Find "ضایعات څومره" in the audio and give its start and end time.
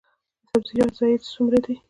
0.99-1.57